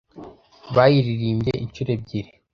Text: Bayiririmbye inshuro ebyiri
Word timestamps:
Bayiririmbye 0.75 1.53
inshuro 1.63 1.89
ebyiri 1.97 2.29